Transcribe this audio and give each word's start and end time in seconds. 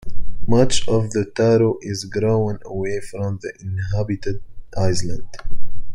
Much 0.47 0.87
of 0.87 1.11
the 1.11 1.25
taro 1.25 1.77
is 1.83 2.05
grown 2.05 2.57
away 2.65 2.99
from 3.01 3.37
the 3.43 3.53
inhabited 3.59 4.41
island. 4.75 5.27